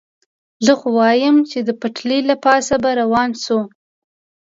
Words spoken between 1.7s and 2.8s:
پټلۍ له پاسه